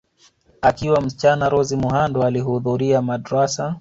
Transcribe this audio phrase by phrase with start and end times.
[0.61, 3.69] Akiwa msichana Rose Muhando alihudhuria madrasa